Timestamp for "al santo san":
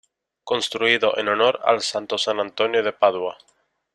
1.63-2.39